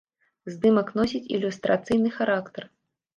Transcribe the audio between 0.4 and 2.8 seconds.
Здымак носіць ілюстрацыйны характар.